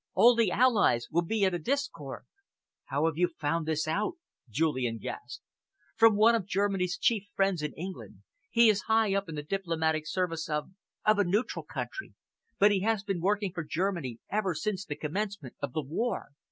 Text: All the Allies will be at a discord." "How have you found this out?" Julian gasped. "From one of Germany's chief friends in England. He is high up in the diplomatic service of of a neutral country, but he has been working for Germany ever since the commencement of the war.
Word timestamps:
All 0.15 0.33
the 0.35 0.49
Allies 0.49 1.05
will 1.11 1.21
be 1.21 1.45
at 1.45 1.53
a 1.53 1.59
discord." 1.59 2.25
"How 2.85 3.05
have 3.05 3.17
you 3.19 3.27
found 3.27 3.67
this 3.67 3.87
out?" 3.87 4.15
Julian 4.49 4.97
gasped. 4.97 5.43
"From 5.95 6.15
one 6.15 6.33
of 6.33 6.47
Germany's 6.47 6.97
chief 6.97 7.27
friends 7.35 7.61
in 7.61 7.71
England. 7.73 8.23
He 8.49 8.67
is 8.67 8.81
high 8.89 9.13
up 9.13 9.29
in 9.29 9.35
the 9.35 9.43
diplomatic 9.43 10.07
service 10.07 10.49
of 10.49 10.71
of 11.05 11.19
a 11.19 11.23
neutral 11.23 11.63
country, 11.65 12.15
but 12.57 12.71
he 12.71 12.79
has 12.79 13.03
been 13.03 13.21
working 13.21 13.51
for 13.53 13.63
Germany 13.63 14.17
ever 14.31 14.55
since 14.55 14.83
the 14.85 14.95
commencement 14.95 15.53
of 15.61 15.73
the 15.73 15.83
war. 15.83 16.29